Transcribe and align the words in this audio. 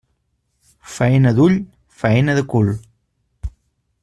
Faena 0.95 1.33
d'ull, 1.41 1.57
faena 2.01 2.37
de 2.41 2.45
cul. 2.55 2.73